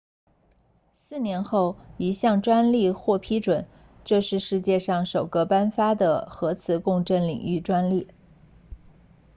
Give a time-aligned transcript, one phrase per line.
[0.93, 3.67] 四年后一项专利获批准
[4.03, 8.07] 这是世界上首个颁发的核磁共振领域专利